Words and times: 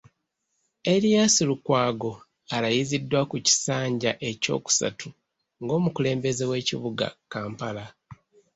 Erias 0.93 1.35
Lukwago, 1.47 2.11
alayiziddwa 2.55 3.21
ku 3.29 3.35
kisanja 3.45 4.11
ekyokusatu 4.29 5.07
ng’omukulembeze 5.63 6.43
w’ekibuga 6.51 7.07
Kampala. 7.33 7.85